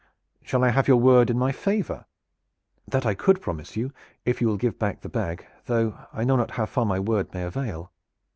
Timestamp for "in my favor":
1.29-2.05